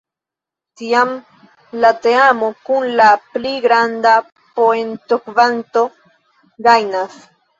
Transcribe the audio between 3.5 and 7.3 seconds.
granda poentokvanto gajnas.